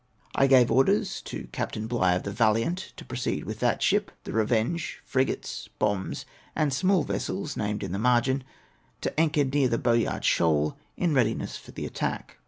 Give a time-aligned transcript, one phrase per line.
[0.33, 1.79] I gave orders to Capt.
[1.87, 7.03] Bligh, of the Valiant, to proceed with that ship, the Revenge, frigates, bombs, and small
[7.03, 8.43] vessels, named in the margin,*
[9.01, 12.37] to anchor near the Bo^^art Shoal, in readiness for the attack.